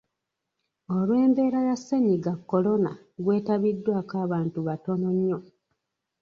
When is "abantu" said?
4.25-4.59